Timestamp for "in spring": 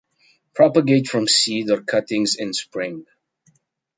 2.35-3.05